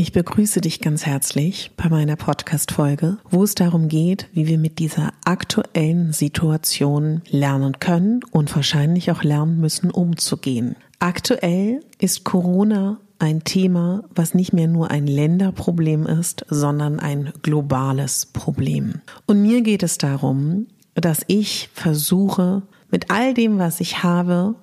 [0.00, 4.78] Ich begrüße dich ganz herzlich bei meiner Podcast-Folge, wo es darum geht, wie wir mit
[4.78, 10.76] dieser aktuellen Situation lernen können und wahrscheinlich auch lernen müssen, umzugehen.
[11.00, 18.26] Aktuell ist Corona ein Thema, was nicht mehr nur ein Länderproblem ist, sondern ein globales
[18.26, 19.00] Problem.
[19.26, 22.62] Und mir geht es darum, dass ich versuche,
[22.92, 24.54] mit all dem, was ich habe,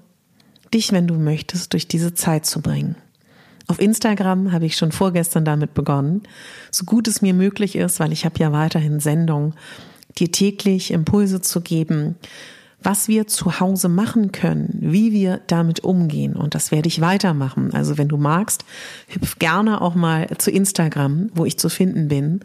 [0.74, 2.96] dich, wenn du möchtest, durch diese Zeit zu bringen.
[3.68, 6.24] Auf Instagram habe ich schon vorgestern damit begonnen,
[6.72, 9.54] so gut es mir möglich ist, weil ich habe ja weiterhin Sendung,
[10.18, 12.16] dir täglich Impulse zu geben,
[12.82, 16.36] was wir zu Hause machen können, wie wir damit umgehen.
[16.36, 17.74] Und das werde ich weitermachen.
[17.74, 18.64] Also wenn du magst,
[19.08, 22.42] hüpf gerne auch mal zu Instagram, wo ich zu finden bin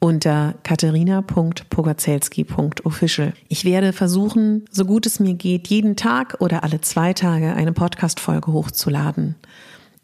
[0.00, 3.32] unter katharina.pogacelski.official.
[3.48, 7.72] Ich werde versuchen, so gut es mir geht, jeden Tag oder alle zwei Tage eine
[7.72, 9.34] Podcast-Folge hochzuladen.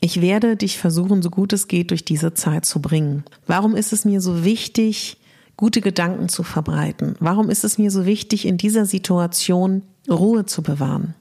[0.04, 3.25] Ich werde dich versuchen, so gut es geht, durch diese Zeit zu bringen.
[3.47, 5.16] Warum ist es mir so wichtig,
[5.56, 7.15] gute Gedanken zu verbreiten?
[7.20, 11.14] Warum ist es mir so wichtig, in dieser Situation Ruhe zu bewahren?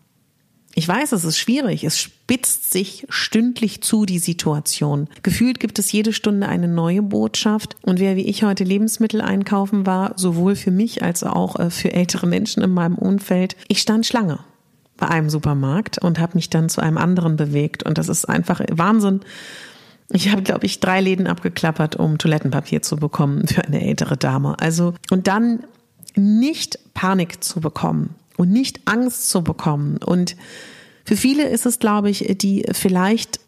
[0.75, 1.85] Ich weiß, es ist schwierig.
[1.85, 5.07] Es spitzt sich stündlich zu, die Situation.
[5.21, 7.77] Gefühlt gibt es jede Stunde eine neue Botschaft.
[7.83, 11.93] Und wer wie ich heute Lebensmittel einkaufen war, sowohl für mich als auch äh, für
[11.93, 14.39] ältere Menschen in meinem Umfeld, ich stand Schlange
[14.97, 17.83] bei einem Supermarkt und habe mich dann zu einem anderen bewegt.
[17.83, 19.21] Und das ist einfach Wahnsinn.
[20.11, 24.59] Ich habe, glaube ich, drei Läden abgeklappert, um Toilettenpapier zu bekommen für eine ältere Dame.
[24.59, 25.63] Also, und dann
[26.15, 29.97] nicht Panik zu bekommen und nicht Angst zu bekommen.
[29.97, 30.35] Und
[31.05, 33.39] für viele ist es, glaube ich, die vielleicht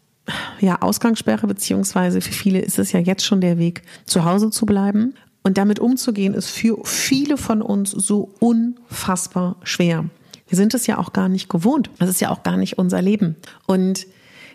[0.60, 4.66] ja Ausgangssperre, beziehungsweise für viele ist es ja jetzt schon der Weg, zu Hause zu
[4.66, 5.14] bleiben.
[5.42, 10.06] Und damit umzugehen, ist für viele von uns so unfassbar schwer.
[10.48, 11.90] Wir sind es ja auch gar nicht gewohnt.
[11.98, 13.36] Das ist ja auch gar nicht unser Leben.
[13.66, 14.06] Und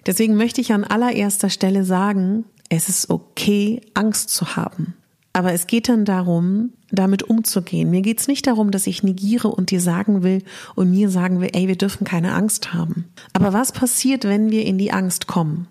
[0.06, 4.94] deswegen möchte ich an allererster Stelle sagen, es ist okay, Angst zu haben.
[5.34, 7.90] Aber es geht dann darum, damit umzugehen.
[7.90, 10.44] Mir geht es nicht darum, dass ich negiere und dir sagen will
[10.76, 13.06] und mir sagen will, ey, wir dürfen keine Angst haben.
[13.32, 15.68] Aber was passiert, wenn wir in die Angst kommen?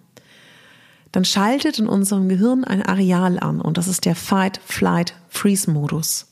[1.12, 6.29] Dann schaltet in unserem Gehirn ein Areal an und das ist der Fight, Flight, Freeze-Modus.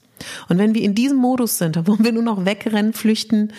[0.48, 3.52] Und wenn wir in diesem Modus sind, dann wollen wir nur noch wegrennen, flüchten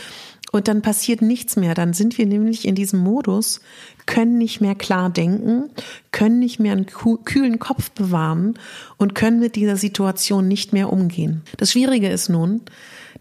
[0.52, 1.76] und dann passiert nichts mehr.
[1.76, 3.62] Dann sind wir nämlich in diesem Modus,
[4.06, 5.70] können nicht mehr klar denken,
[6.12, 8.58] können nicht mehr einen kühlen Kopf bewahren
[8.98, 11.44] und können mit dieser Situation nicht mehr umgehen.
[11.58, 12.62] Das Schwierige ist nun,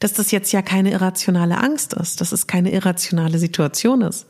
[0.00, 4.26] dass das jetzt ja keine irrationale Angst ist, dass es keine irrationale Situation ist,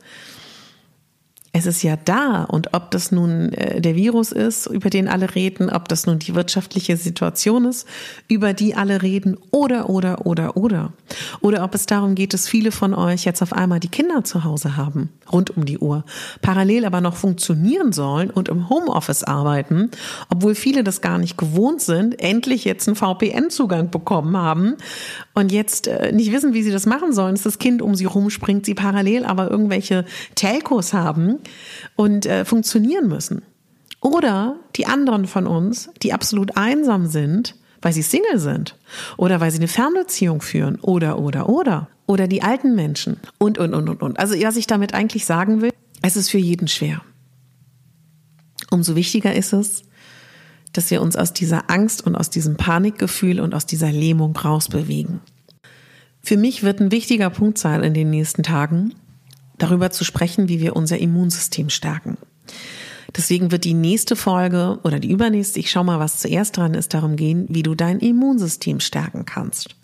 [1.51, 2.43] es ist ja da.
[2.43, 6.19] Und ob das nun äh, der Virus ist, über den alle reden, ob das nun
[6.19, 7.87] die wirtschaftliche Situation ist,
[8.27, 10.93] über die alle reden, oder, oder, oder, oder.
[11.41, 14.43] Oder ob es darum geht, dass viele von euch jetzt auf einmal die Kinder zu
[14.43, 16.03] Hause haben, rund um die Uhr,
[16.41, 19.89] parallel aber noch funktionieren sollen und im Homeoffice arbeiten,
[20.29, 24.75] obwohl viele das gar nicht gewohnt sind, endlich jetzt einen VPN-Zugang bekommen haben
[25.33, 28.05] und jetzt äh, nicht wissen, wie sie das machen sollen, dass das Kind um sie
[28.05, 30.05] rumspringt, sie parallel aber irgendwelche
[30.35, 31.38] Telcos haben
[31.95, 33.43] und äh, funktionieren müssen.
[34.01, 38.77] Oder die anderen von uns, die absolut einsam sind, weil sie Single sind
[39.17, 41.89] oder weil sie eine Fernbeziehung führen oder, oder, oder.
[42.05, 44.19] Oder die alten Menschen und, und, und, und, und.
[44.19, 45.71] Also was ich damit eigentlich sagen will,
[46.01, 47.01] es ist für jeden schwer.
[48.71, 49.83] Umso wichtiger ist es,
[50.73, 55.21] dass wir uns aus dieser Angst und aus diesem Panikgefühl und aus dieser Lähmung rausbewegen.
[56.21, 58.93] Für mich wird ein wichtiger Punkt sein in den nächsten Tagen,
[59.59, 62.17] darüber zu sprechen, wie wir unser Immunsystem stärken.
[63.15, 66.93] Deswegen wird die nächste Folge oder die übernächste, ich schau mal, was zuerst dran ist,
[66.93, 69.75] darum gehen, wie du dein Immunsystem stärken kannst.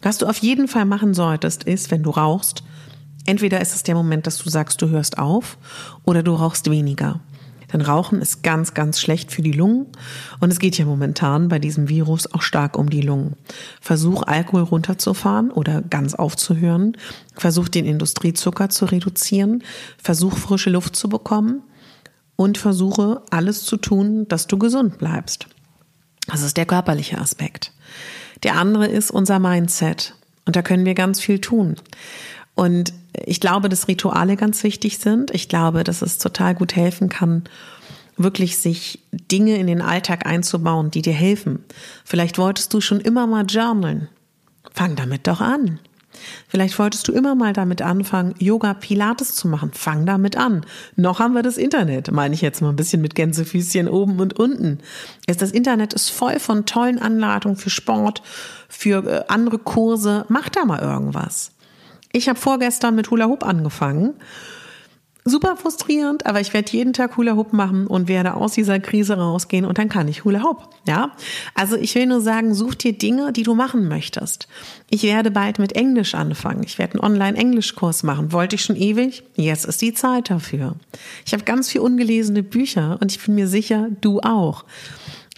[0.00, 2.64] Was du auf jeden Fall machen solltest, ist, wenn du rauchst,
[3.26, 5.58] entweder ist es der Moment, dass du sagst, du hörst auf,
[6.04, 7.20] oder du rauchst weniger.
[7.72, 9.86] Denn Rauchen ist ganz, ganz schlecht für die Lungen.
[10.40, 13.36] Und es geht ja momentan bei diesem Virus auch stark um die Lungen.
[13.80, 16.96] Versuch Alkohol runterzufahren oder ganz aufzuhören.
[17.34, 19.62] Versuch den Industriezucker zu reduzieren.
[19.98, 21.62] Versuch frische Luft zu bekommen.
[22.36, 25.46] Und versuche alles zu tun, dass du gesund bleibst.
[26.26, 27.72] Das ist der körperliche Aspekt.
[28.42, 30.14] Der andere ist unser Mindset.
[30.46, 31.76] Und da können wir ganz viel tun.
[32.54, 35.30] Und ich glaube, dass Rituale ganz wichtig sind.
[35.32, 37.44] Ich glaube, dass es total gut helfen kann,
[38.16, 41.64] wirklich sich Dinge in den Alltag einzubauen, die dir helfen.
[42.04, 44.08] Vielleicht wolltest du schon immer mal journalen.
[44.72, 45.78] Fang damit doch an.
[46.48, 49.72] Vielleicht wolltest du immer mal damit anfangen, Yoga, Pilates zu machen.
[49.72, 50.64] Fang damit an.
[50.94, 54.38] Noch haben wir das Internet, meine ich jetzt mal ein bisschen mit Gänsefüßchen oben und
[54.38, 54.78] unten.
[55.26, 58.22] Das Internet ist voll von tollen Anleitungen für Sport,
[58.68, 60.26] für äh, andere Kurse.
[60.28, 61.52] Mach da mal irgendwas.
[62.12, 64.14] Ich habe vorgestern mit Hula Hoop angefangen.
[65.24, 69.16] Super frustrierend, aber ich werde jeden Tag Hula Hoop machen und werde aus dieser Krise
[69.16, 70.68] rausgehen und dann kann ich Hula Hoop.
[70.84, 71.12] Ja,
[71.54, 74.48] also ich will nur sagen, such dir Dinge, die du machen möchtest.
[74.90, 76.64] Ich werde bald mit Englisch anfangen.
[76.64, 78.32] Ich werde einen Online-Englisch-Kurs machen.
[78.32, 79.22] Wollte ich schon ewig?
[79.36, 80.74] Jetzt ist die Zeit dafür.
[81.24, 84.64] Ich habe ganz viel ungelesene Bücher und ich bin mir sicher, du auch.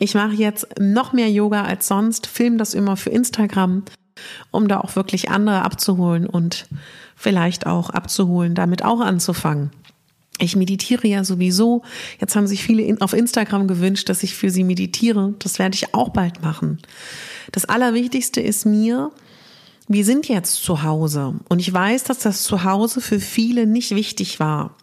[0.01, 3.85] Ich mache jetzt noch mehr Yoga als sonst, film das immer für Instagram
[4.51, 6.67] um da auch wirklich andere abzuholen und
[7.17, 9.71] vielleicht auch abzuholen, damit auch anzufangen.
[10.39, 11.83] Ich meditiere ja sowieso.
[12.21, 15.35] Jetzt haben sich viele auf Instagram gewünscht, dass ich für sie meditiere.
[15.39, 16.79] Das werde ich auch bald machen.
[17.53, 19.13] Das Allerwichtigste ist mir,
[19.87, 24.41] wir sind jetzt zu Hause und ich weiß, dass das Zuhause für viele nicht wichtig
[24.41, 24.75] war.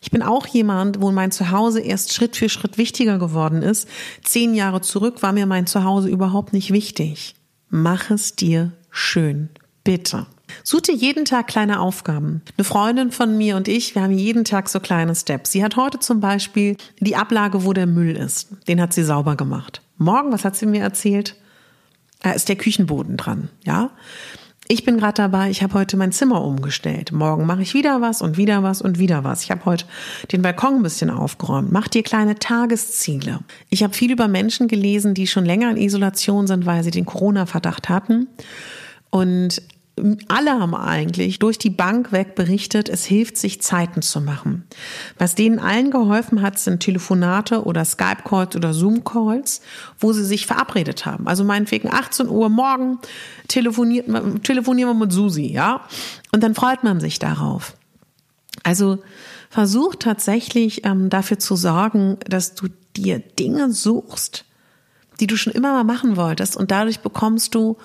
[0.00, 3.88] Ich bin auch jemand, wo mein Zuhause erst Schritt für Schritt wichtiger geworden ist.
[4.22, 7.34] Zehn Jahre zurück war mir mein Zuhause überhaupt nicht wichtig.
[7.70, 9.50] Mach es dir schön.
[9.84, 10.26] Bitte.
[10.62, 12.42] Such dir jeden Tag kleine Aufgaben.
[12.56, 15.52] Eine Freundin von mir und ich, wir haben jeden Tag so kleine Steps.
[15.52, 18.48] Sie hat heute zum Beispiel die Ablage, wo der Müll ist.
[18.68, 19.82] Den hat sie sauber gemacht.
[19.98, 21.36] Morgen, was hat sie mir erzählt?
[22.22, 23.90] Da ist der Küchenboden dran, ja?
[24.66, 27.12] Ich bin gerade dabei, ich habe heute mein Zimmer umgestellt.
[27.12, 29.42] Morgen mache ich wieder was und wieder was und wieder was.
[29.42, 29.84] Ich habe heute
[30.32, 31.70] den Balkon ein bisschen aufgeräumt.
[31.70, 33.40] Mach dir kleine Tagesziele.
[33.68, 37.04] Ich habe viel über Menschen gelesen, die schon länger in Isolation sind, weil sie den
[37.04, 38.28] Corona-Verdacht hatten.
[39.14, 39.62] Und
[40.26, 44.64] alle haben eigentlich durch die Bank weg berichtet, es hilft sich Zeiten zu machen.
[45.18, 49.60] Was denen allen geholfen hat, sind Telefonate oder Skype-Calls oder Zoom-Calls,
[50.00, 51.28] wo sie sich verabredet haben.
[51.28, 52.98] Also meinetwegen 18 Uhr morgen
[53.46, 54.08] telefoniert,
[54.42, 55.82] telefonieren wir mit Susi, ja?
[56.32, 57.76] Und dann freut man sich darauf.
[58.64, 58.98] Also
[59.48, 62.66] versuch tatsächlich ähm, dafür zu sorgen, dass du
[62.96, 64.44] dir Dinge suchst,
[65.20, 67.76] die du schon immer mal machen wolltest und dadurch bekommst du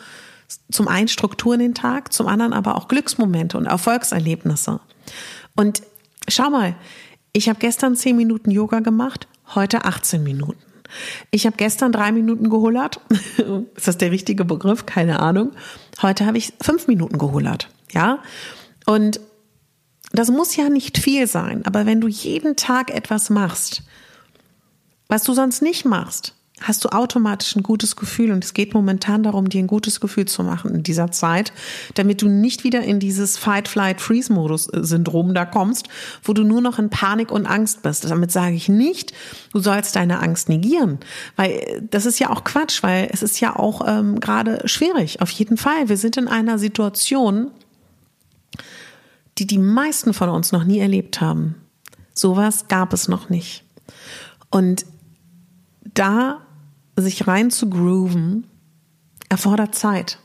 [0.71, 4.79] zum einen Struktur in den Tag, zum anderen aber auch Glücksmomente und Erfolgserlebnisse.
[5.55, 5.83] Und
[6.27, 6.75] schau mal,
[7.33, 10.59] ich habe gestern zehn Minuten Yoga gemacht, heute 18 Minuten.
[11.29, 12.99] Ich habe gestern drei Minuten gehullert.
[13.75, 14.85] Ist das der richtige Begriff?
[14.85, 15.51] Keine Ahnung.
[16.01, 17.69] Heute habe ich fünf Minuten gehullert.
[17.91, 18.19] Ja.
[18.85, 19.19] Und
[20.11, 23.83] das muss ja nicht viel sein, aber wenn du jeden Tag etwas machst,
[25.07, 28.31] was du sonst nicht machst, hast du automatisch ein gutes Gefühl.
[28.31, 31.53] Und es geht momentan darum, dir ein gutes Gefühl zu machen in dieser Zeit,
[31.95, 35.87] damit du nicht wieder in dieses Fight, Flight, Freeze-Modus-Syndrom da kommst,
[36.23, 38.09] wo du nur noch in Panik und Angst bist.
[38.09, 39.13] Damit sage ich nicht,
[39.53, 40.99] du sollst deine Angst negieren,
[41.35, 45.21] weil das ist ja auch Quatsch, weil es ist ja auch ähm, gerade schwierig.
[45.21, 45.89] Auf jeden Fall.
[45.89, 47.51] Wir sind in einer Situation,
[49.37, 51.55] die die meisten von uns noch nie erlebt haben.
[52.13, 53.63] Sowas gab es noch nicht.
[54.49, 54.85] Und
[55.93, 56.41] da
[57.01, 58.45] sich rein zu grooven,
[59.29, 60.19] erfordert Zeit.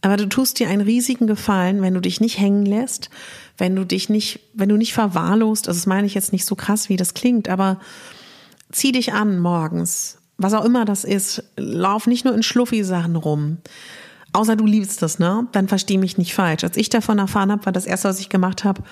[0.00, 3.08] Aber du tust dir einen riesigen Gefallen, wenn du dich nicht hängen lässt,
[3.56, 6.56] wenn du dich nicht, wenn du nicht verwahrlost, also das meine ich jetzt nicht so
[6.56, 7.80] krass, wie das klingt, aber
[8.72, 13.58] zieh dich an morgens, was auch immer das ist, lauf nicht nur in Schluffi-Sachen rum.
[14.32, 15.46] Außer du liebst das, ne?
[15.52, 16.64] Dann versteh mich nicht falsch.
[16.64, 18.82] Als ich davon erfahren habe, war das erste, was ich gemacht habe,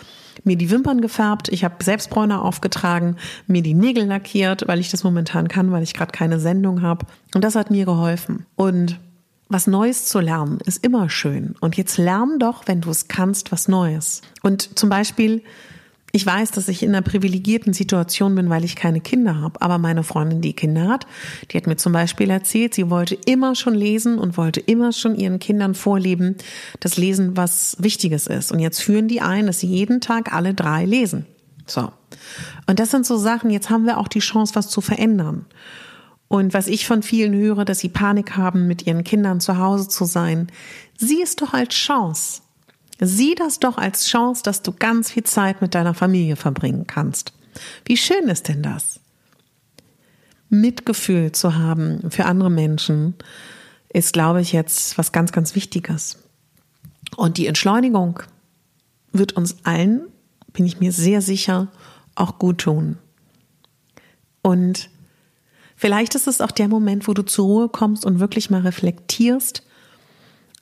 [0.44, 3.16] mir die Wimpern gefärbt, ich habe Selbstbräuner aufgetragen,
[3.47, 7.06] mir die Nägel lackiert, weil ich das momentan kann, weil ich gerade keine Sendung habe.
[7.35, 8.47] Und das hat mir geholfen.
[8.56, 8.99] Und
[9.49, 11.56] was Neues zu lernen ist immer schön.
[11.61, 14.23] Und jetzt lern doch, wenn du es kannst, was Neues.
[14.42, 15.42] Und zum Beispiel
[16.12, 19.62] Ich weiß, dass ich in einer privilegierten Situation bin, weil ich keine Kinder habe.
[19.62, 21.06] Aber meine Freundin, die Kinder hat,
[21.50, 25.14] die hat mir zum Beispiel erzählt, sie wollte immer schon lesen und wollte immer schon
[25.14, 26.36] ihren Kindern vorleben,
[26.80, 28.50] das Lesen was Wichtiges ist.
[28.50, 31.26] Und jetzt führen die ein, dass sie jeden Tag alle drei lesen.
[31.66, 31.92] So.
[32.66, 35.46] Und das sind so Sachen, jetzt haben wir auch die Chance, was zu verändern.
[36.26, 39.88] Und was ich von vielen höre, dass sie Panik haben, mit ihren Kindern zu Hause
[39.88, 40.46] zu sein,
[40.96, 42.42] sieh es doch als Chance.
[43.00, 47.33] Sieh das doch als Chance, dass du ganz viel Zeit mit deiner Familie verbringen kannst.
[47.85, 49.00] Wie schön ist denn das?
[50.50, 53.14] Mitgefühl zu haben für andere Menschen
[53.88, 56.19] ist, glaube ich, jetzt was ganz, ganz Wichtiges.
[57.16, 58.21] Und die Entschleunigung
[59.12, 60.02] wird uns allen,
[60.52, 61.69] bin ich mir sehr sicher,
[62.14, 62.99] auch gut tun.
[64.42, 64.90] Und
[65.76, 69.62] vielleicht ist es auch der Moment, wo du zur Ruhe kommst und wirklich mal reflektierst,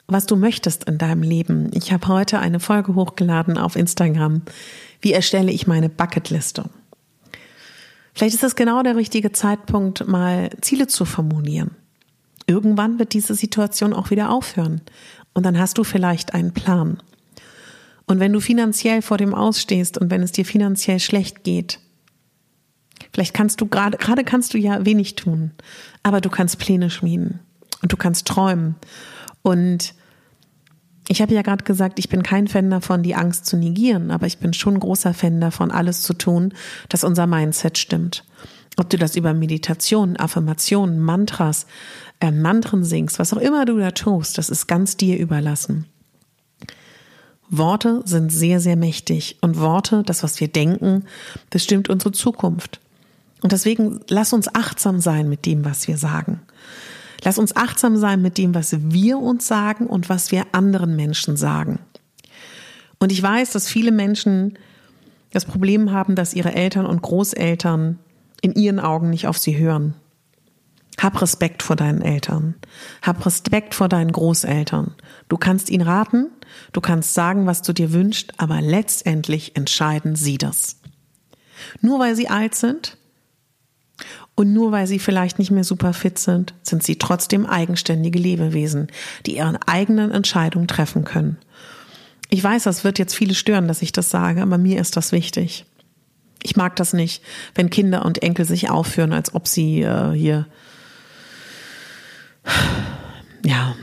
[0.08, 1.70] was du möchtest in deinem Leben.
[1.74, 4.42] Ich habe heute eine Folge hochgeladen auf Instagram.
[5.02, 6.64] Wie erstelle ich meine Bucketliste?
[8.14, 11.72] Vielleicht ist das genau der richtige Zeitpunkt, mal Ziele zu formulieren.
[12.46, 14.80] Irgendwann wird diese Situation auch wieder aufhören.
[15.34, 17.02] Und dann hast du vielleicht einen Plan.
[18.06, 21.80] Und wenn du finanziell vor dem ausstehst und wenn es dir finanziell schlecht geht,
[23.12, 25.50] vielleicht kannst du gerade, gerade kannst du ja wenig tun,
[26.02, 27.40] aber du kannst Pläne schmieden
[27.82, 28.76] und du kannst träumen.
[29.42, 29.94] Und
[31.08, 34.26] ich habe ja gerade gesagt, ich bin kein Fan davon, die Angst zu negieren, aber
[34.26, 36.52] ich bin schon großer Fan davon, alles zu tun,
[36.90, 38.24] dass unser Mindset stimmt.
[38.76, 41.66] Ob du das über Meditation, Affirmationen, Mantras,
[42.20, 45.86] äh, Mantren singst, was auch immer du da tust, das ist ganz dir überlassen.
[47.50, 51.04] Worte sind sehr, sehr mächtig und Worte, das, was wir denken,
[51.48, 52.80] bestimmt unsere Zukunft.
[53.40, 56.40] Und deswegen lass uns achtsam sein mit dem, was wir sagen.
[57.24, 61.36] Lass uns achtsam sein mit dem, was wir uns sagen und was wir anderen Menschen
[61.36, 61.80] sagen.
[62.98, 64.58] Und ich weiß, dass viele Menschen
[65.32, 67.98] das Problem haben, dass ihre Eltern und Großeltern
[68.40, 69.94] in ihren Augen nicht auf sie hören.
[71.00, 72.54] Hab Respekt vor deinen Eltern.
[73.02, 74.94] Hab Respekt vor deinen Großeltern.
[75.28, 76.26] Du kannst ihnen raten,
[76.72, 80.76] du kannst sagen, was du dir wünschst, aber letztendlich entscheiden sie das.
[81.80, 82.96] Nur weil sie alt sind
[84.38, 88.86] und nur weil sie vielleicht nicht mehr super fit sind, sind sie trotzdem eigenständige Lebewesen,
[89.26, 91.38] die ihre eigenen Entscheidungen treffen können.
[92.30, 95.10] Ich weiß, das wird jetzt viele stören, dass ich das sage, aber mir ist das
[95.10, 95.64] wichtig.
[96.44, 97.20] Ich mag das nicht,
[97.56, 100.46] wenn Kinder und Enkel sich aufführen, als ob sie äh, hier
[103.44, 103.74] ja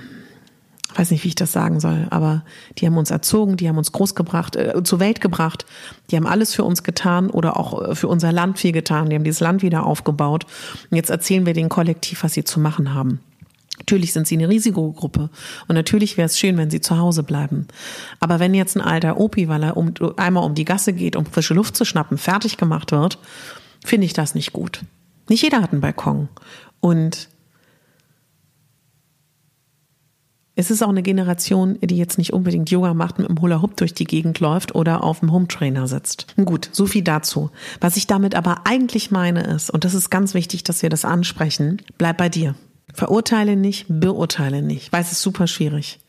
[0.97, 2.43] weiß nicht, wie ich das sagen soll, aber
[2.77, 5.65] die haben uns erzogen, die haben uns großgebracht, äh, zur Welt gebracht,
[6.09, 9.15] die haben alles für uns getan oder auch äh, für unser Land viel getan, die
[9.15, 10.45] haben dieses Land wieder aufgebaut
[10.89, 13.19] und jetzt erzählen wir den Kollektiv, was sie zu machen haben.
[13.79, 15.29] Natürlich sind sie eine Risikogruppe
[15.67, 17.67] und natürlich wäre es schön, wenn sie zu Hause bleiben.
[18.19, 21.25] Aber wenn jetzt ein alter Opi, weil er um, einmal um die Gasse geht, um
[21.25, 23.19] frische Luft zu schnappen, fertig gemacht wird,
[23.83, 24.81] finde ich das nicht gut.
[25.27, 26.29] Nicht jeder hat einen Balkon.
[26.79, 27.27] Und
[30.57, 33.75] Es ist auch eine Generation, die jetzt nicht unbedingt Yoga macht, mit einem Hula Hoop
[33.75, 36.33] durch die Gegend läuft oder auf dem Home Trainer sitzt.
[36.37, 37.51] Gut, so viel dazu.
[37.81, 41.03] Was ich damit aber eigentlich meine ist, und das ist ganz wichtig, dass wir das
[41.03, 42.55] ansprechen, bleib bei dir.
[42.93, 45.99] Verurteile nicht, beurteile nicht, weil es ist super schwierig.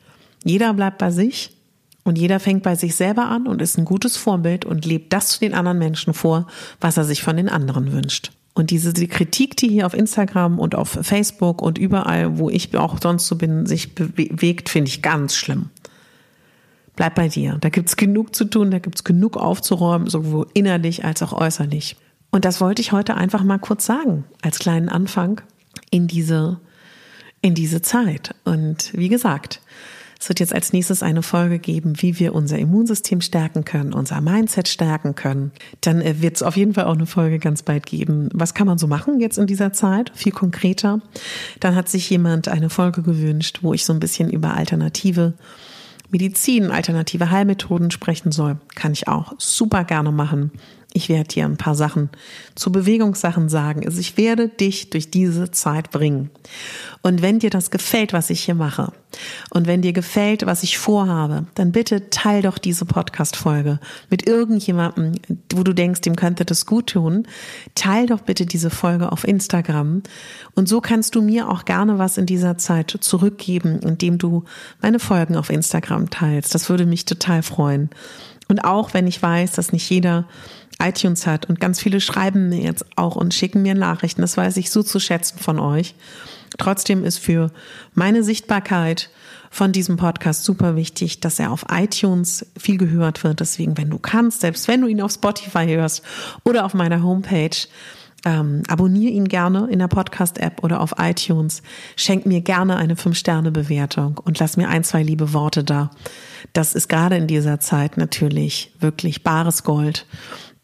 [0.45, 1.57] Jeder bleibt bei sich
[2.05, 5.31] und jeder fängt bei sich selber an und ist ein gutes Vorbild und lebt das
[5.31, 6.47] zu den anderen Menschen vor,
[6.81, 8.31] was er sich von den anderen wünscht.
[8.57, 12.75] Und diese die Kritik, die hier auf Instagram und auf Facebook und überall, wo ich
[12.75, 15.69] auch sonst so bin, sich bewegt, finde ich ganz schlimm.
[16.97, 17.59] Bleib bei dir.
[17.61, 21.99] Da gibt's genug zu tun, da gibt's genug aufzuräumen, sowohl innerlich als auch äußerlich.
[22.31, 25.43] Und das wollte ich heute einfach mal kurz sagen, als kleinen Anfang
[25.91, 26.59] in diese,
[27.43, 28.35] in diese Zeit.
[28.45, 29.61] Und wie gesagt,
[30.27, 34.21] es wird jetzt als nächstes eine Folge geben, wie wir unser Immunsystem stärken können, unser
[34.21, 35.53] Mindset stärken können.
[35.83, 38.29] Dann äh, wird es auf jeden Fall auch eine Folge ganz bald geben.
[38.35, 40.11] Was kann man so machen jetzt in dieser Zeit?
[40.17, 41.01] Viel konkreter.
[41.61, 45.35] Dann hat sich jemand eine Folge gewünscht, wo ich so ein bisschen über alternative
[46.11, 48.59] Medizin, alternative Heilmethoden sprechen soll.
[48.75, 50.51] Kann ich auch super gerne machen.
[50.97, 52.09] Ich werde dir ein paar Sachen
[52.55, 53.85] zu Bewegungssachen sagen.
[53.85, 56.31] Also ich werde dich durch diese Zeit bringen.
[57.03, 58.93] Und wenn dir das gefällt, was ich hier mache,
[59.51, 65.13] und wenn dir gefällt, was ich vorhabe, dann bitte teil doch diese Podcast-Folge mit irgendjemandem,
[65.53, 67.29] wo du denkst, dem könnte das gut tun.
[67.75, 70.03] Teil doch bitte diese Folge auf Instagram.
[70.55, 74.45] Und so kannst du mir auch gerne was in dieser Zeit zurückgeben, indem du
[74.81, 76.55] meine Folgen auf Instagram teilst.
[76.55, 77.91] Das würde mich total freuen.
[78.49, 80.27] Und auch wenn ich weiß, dass nicht jeder
[80.83, 84.57] iTunes hat und ganz viele schreiben mir jetzt auch und schicken mir Nachrichten, das weiß
[84.59, 85.95] ich so zu schätzen von euch.
[86.59, 87.51] Trotzdem ist für
[87.95, 89.11] meine Sichtbarkeit
[89.51, 93.41] von diesem Podcast super wichtig, dass er auf iTunes viel gehört wird.
[93.41, 96.03] Deswegen, wenn du kannst, selbst wenn du ihn auf Spotify hörst
[96.45, 97.57] oder auf meiner Homepage,
[98.25, 101.63] ähm, abonniere ihn gerne in der Podcast-App oder auf iTunes.
[101.97, 105.91] Schenk mir gerne eine 5-Sterne-Bewertung und lass mir ein, zwei liebe Worte da.
[106.53, 110.07] Das ist gerade in dieser Zeit natürlich wirklich bares Gold.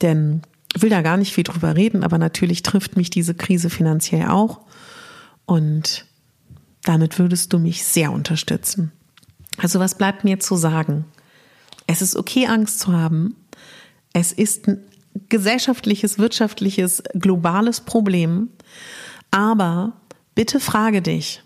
[0.02, 0.42] Denn
[0.74, 4.28] ich will da gar nicht viel drüber reden, aber natürlich trifft mich diese Krise finanziell
[4.28, 4.60] auch.
[5.46, 6.06] Und
[6.84, 8.92] damit würdest du mich sehr unterstützen.
[9.58, 11.04] Also was bleibt mir zu sagen?
[11.86, 13.36] Es ist okay, Angst zu haben.
[14.12, 14.82] Es ist ein
[15.28, 18.48] gesellschaftliches, wirtschaftliches, globales Problem.
[19.30, 19.92] Aber
[20.34, 21.42] bitte frage dich,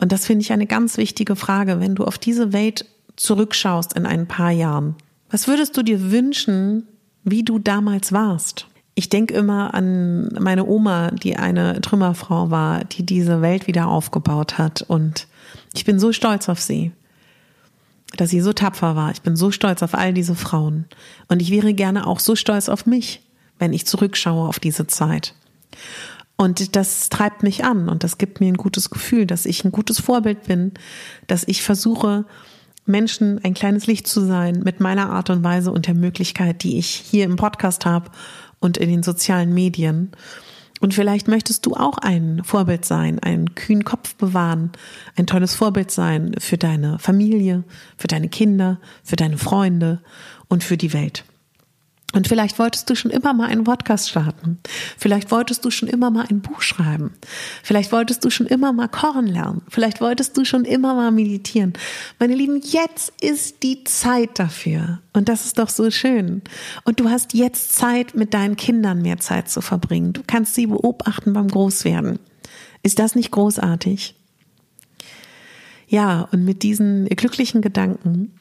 [0.00, 2.86] und das finde ich eine ganz wichtige Frage, wenn du auf diese Welt
[3.16, 4.96] zurückschaust in ein paar Jahren.
[5.30, 6.88] Was würdest du dir wünschen,
[7.24, 8.68] wie du damals warst?
[8.94, 14.56] Ich denke immer an meine Oma, die eine Trümmerfrau war, die diese Welt wieder aufgebaut
[14.56, 14.82] hat.
[14.82, 15.26] Und
[15.74, 16.92] ich bin so stolz auf sie
[18.16, 19.10] dass sie so tapfer war.
[19.10, 20.86] Ich bin so stolz auf all diese Frauen.
[21.28, 23.22] Und ich wäre gerne auch so stolz auf mich,
[23.58, 25.34] wenn ich zurückschaue auf diese Zeit.
[26.36, 29.70] Und das treibt mich an und das gibt mir ein gutes Gefühl, dass ich ein
[29.70, 30.72] gutes Vorbild bin,
[31.28, 32.24] dass ich versuche,
[32.86, 36.78] Menschen ein kleines Licht zu sein mit meiner Art und Weise und der Möglichkeit, die
[36.78, 38.10] ich hier im Podcast habe
[38.60, 40.12] und in den sozialen Medien.
[40.80, 44.72] Und vielleicht möchtest du auch ein Vorbild sein, einen kühnen Kopf bewahren,
[45.16, 47.64] ein tolles Vorbild sein für deine Familie,
[47.96, 50.00] für deine Kinder, für deine Freunde
[50.48, 51.24] und für die Welt.
[52.14, 54.58] Und vielleicht wolltest du schon immer mal einen Podcast starten.
[54.96, 57.12] Vielleicht wolltest du schon immer mal ein Buch schreiben.
[57.64, 59.62] Vielleicht wolltest du schon immer mal kochen lernen.
[59.68, 61.72] Vielleicht wolltest du schon immer mal meditieren.
[62.20, 65.00] Meine Lieben, jetzt ist die Zeit dafür.
[65.12, 66.42] Und das ist doch so schön.
[66.84, 70.12] Und du hast jetzt Zeit, mit deinen Kindern mehr Zeit zu verbringen.
[70.12, 72.20] Du kannst sie beobachten beim Großwerden.
[72.84, 74.14] Ist das nicht großartig?
[75.88, 78.38] Ja, und mit diesen glücklichen Gedanken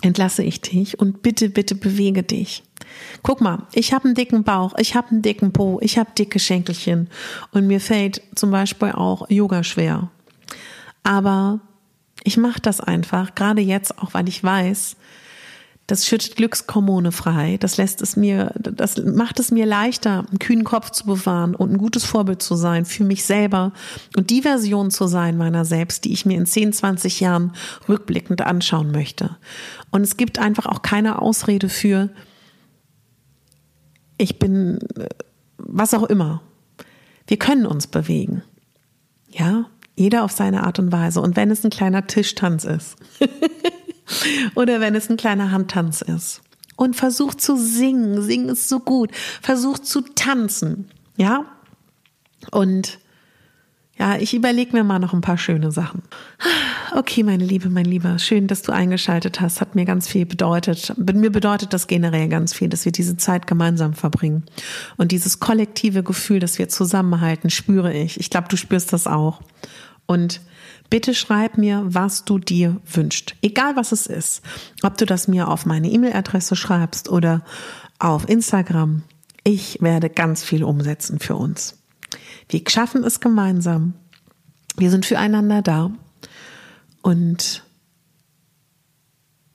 [0.00, 2.64] entlasse ich dich und bitte, bitte bewege dich.
[3.22, 6.38] Guck mal, ich habe einen dicken Bauch, ich habe einen dicken Po, ich habe dicke
[6.38, 7.08] Schenkelchen
[7.52, 10.10] und mir fällt zum Beispiel auch Yoga schwer.
[11.02, 11.60] Aber
[12.24, 14.96] ich mache das einfach, gerade jetzt auch, weil ich weiß,
[15.86, 17.58] das schüttet Glückshormone frei.
[17.60, 21.72] Das lässt es mir, das macht es mir leichter, einen kühnen Kopf zu bewahren und
[21.72, 23.72] ein gutes Vorbild zu sein für mich selber
[24.16, 27.52] und die Version zu sein meiner selbst, die ich mir in 10, 20 Jahren
[27.88, 29.36] rückblickend anschauen möchte.
[29.90, 32.10] Und es gibt einfach auch keine Ausrede für,
[34.22, 34.78] ich bin,
[35.58, 36.42] was auch immer.
[37.26, 38.42] Wir können uns bewegen.
[39.28, 41.20] Ja, jeder auf seine Art und Weise.
[41.20, 42.96] Und wenn es ein kleiner Tischtanz ist.
[44.54, 46.42] Oder wenn es ein kleiner Handtanz ist.
[46.76, 48.22] Und versucht zu singen.
[48.22, 49.10] Singen ist so gut.
[49.40, 50.90] Versucht zu tanzen.
[51.16, 51.44] Ja?
[52.50, 52.98] Und
[53.98, 56.02] ja, ich überlege mir mal noch ein paar schöne Sachen.
[56.94, 59.62] Okay, meine Liebe, mein Lieber, schön, dass du eingeschaltet hast.
[59.62, 60.92] Hat mir ganz viel bedeutet.
[60.98, 64.44] Mir bedeutet das generell ganz viel, dass wir diese Zeit gemeinsam verbringen.
[64.98, 68.20] Und dieses kollektive Gefühl, dass wir zusammenhalten, spüre ich.
[68.20, 69.40] Ich glaube, du spürst das auch.
[70.06, 70.42] Und
[70.92, 73.34] Bitte schreib mir, was du dir wünschst.
[73.40, 74.42] Egal was es ist.
[74.82, 77.46] Ob du das mir auf meine E-Mail-Adresse schreibst oder
[77.98, 79.02] auf Instagram.
[79.42, 81.82] Ich werde ganz viel umsetzen für uns.
[82.50, 83.94] Wir schaffen es gemeinsam.
[84.76, 85.92] Wir sind füreinander da.
[87.02, 87.62] Und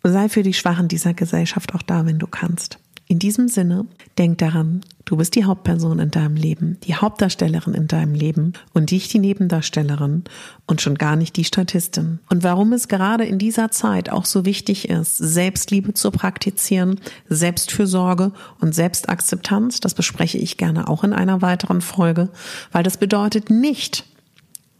[0.03, 2.79] sei für die Schwachen dieser Gesellschaft auch da, wenn du kannst.
[3.09, 3.85] In diesem Sinne,
[4.17, 8.91] denk daran, du bist die Hauptperson in deinem Leben, die Hauptdarstellerin in deinem Leben und
[8.91, 10.25] nicht die Nebendarstellerin
[10.65, 12.19] und schon gar nicht die Statistin.
[12.29, 18.33] Und warum es gerade in dieser Zeit auch so wichtig ist, Selbstliebe zu praktizieren, Selbstfürsorge
[18.59, 22.27] und Selbstakzeptanz, das bespreche ich gerne auch in einer weiteren Folge,
[22.73, 24.03] weil das bedeutet nicht,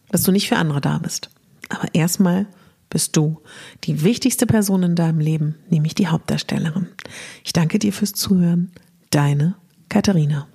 [0.09, 1.29] dass du nicht für andere da bist.
[1.69, 2.47] Aber erstmal
[2.89, 3.41] bist du
[3.83, 6.87] die wichtigste Person in deinem Leben, nämlich die Hauptdarstellerin.
[7.43, 8.71] Ich danke dir fürs Zuhören.
[9.09, 9.55] Deine
[9.89, 10.47] Katharina.